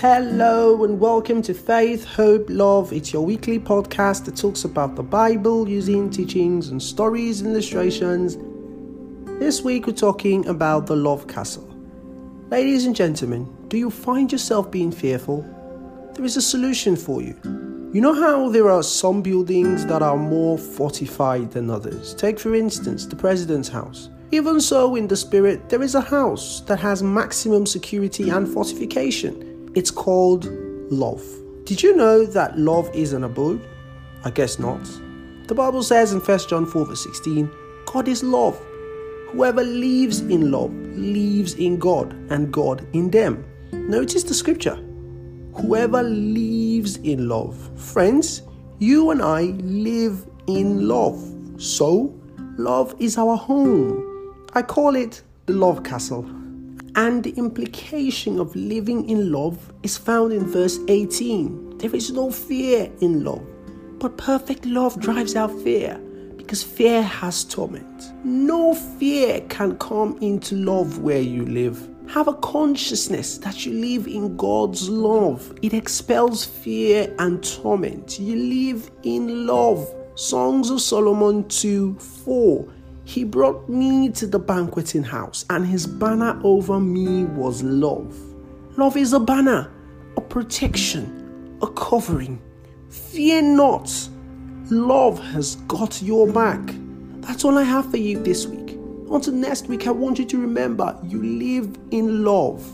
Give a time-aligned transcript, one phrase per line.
[0.00, 2.92] Hello and welcome to Faith, Hope, Love.
[2.92, 8.38] It's your weekly podcast that talks about the Bible using teachings and stories and illustrations.
[9.40, 11.68] This week we're talking about the Love Castle.
[12.48, 15.42] Ladies and gentlemen, do you find yourself being fearful?
[16.14, 17.34] There is a solution for you.
[17.92, 22.14] You know how there are some buildings that are more fortified than others?
[22.14, 24.10] Take, for instance, the President's House.
[24.30, 29.57] Even so, in the spirit, there is a house that has maximum security and fortification.
[29.74, 30.46] It's called
[30.90, 31.22] love.
[31.64, 33.66] Did you know that love is an abode?
[34.24, 34.82] I guess not.
[35.46, 37.50] The Bible says in 1 John 4 verse 16,
[37.86, 38.58] God is love.
[39.30, 43.44] Whoever lives in love lives in God and God in them.
[43.72, 44.76] Notice the scripture.
[45.54, 47.56] Whoever lives in love.
[47.78, 48.42] Friends,
[48.78, 51.20] you and I live in love.
[51.58, 52.14] So,
[52.56, 54.34] love is our home.
[54.54, 56.22] I call it the love castle.
[56.94, 61.78] And the implication of living in love is found in verse 18.
[61.78, 63.46] There is no fear in love,
[63.98, 66.00] but perfect love drives out fear
[66.36, 68.12] because fear has torment.
[68.24, 71.88] No fear can come into love where you live.
[72.08, 75.52] Have a consciousness that you live in God's love.
[75.60, 78.18] It expels fear and torment.
[78.18, 79.86] You live in love.
[80.14, 82.68] Songs of Solomon 2 4
[83.08, 88.14] he brought me to the banqueting house, and his banner over me was love.
[88.76, 89.72] Love is a banner,
[90.18, 92.38] a protection, a covering.
[92.90, 93.90] Fear not.
[94.68, 96.60] Love has got your back.
[97.22, 98.78] That's all I have for you this week.
[99.10, 102.70] Until next week, I want you to remember you live in love.